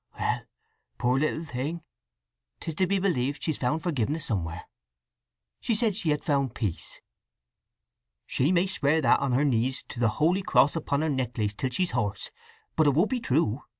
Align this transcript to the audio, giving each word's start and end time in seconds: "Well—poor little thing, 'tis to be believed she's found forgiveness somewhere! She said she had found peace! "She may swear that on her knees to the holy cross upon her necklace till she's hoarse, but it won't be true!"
"Well—poor 0.19 1.19
little 1.19 1.43
thing, 1.45 1.83
'tis 2.59 2.73
to 2.73 2.87
be 2.87 2.97
believed 2.97 3.43
she's 3.43 3.59
found 3.59 3.83
forgiveness 3.83 4.25
somewhere! 4.25 4.63
She 5.59 5.75
said 5.75 5.95
she 5.95 6.09
had 6.09 6.23
found 6.23 6.55
peace! 6.55 7.01
"She 8.25 8.51
may 8.51 8.65
swear 8.65 8.99
that 9.01 9.19
on 9.19 9.33
her 9.33 9.45
knees 9.45 9.83
to 9.89 9.99
the 9.99 10.09
holy 10.17 10.41
cross 10.41 10.75
upon 10.75 11.01
her 11.03 11.09
necklace 11.09 11.53
till 11.53 11.69
she's 11.69 11.91
hoarse, 11.91 12.31
but 12.75 12.87
it 12.87 12.95
won't 12.95 13.11
be 13.11 13.19
true!" 13.19 13.61